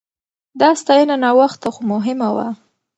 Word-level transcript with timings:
دا 0.59 0.69
ستاينه 0.81 1.15
ناوخته 1.23 1.67
خو 1.73 1.81
مهمه 1.93 2.29
وه. 2.35 2.47